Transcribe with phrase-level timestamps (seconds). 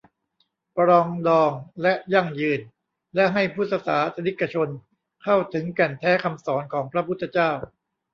[0.75, 1.51] ปรองดอง
[1.81, 2.59] และยั่งยืน
[3.15, 4.69] และให้พุทธศาสนิกชน
[5.23, 7.51] เข้าถึงแก่นแท้คำสอนของพระพุทธเจ้า